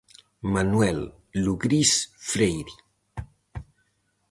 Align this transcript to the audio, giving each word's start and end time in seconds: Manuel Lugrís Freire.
Manuel 0.53 0.99
Lugrís 1.43 1.93
Freire. 2.29 2.75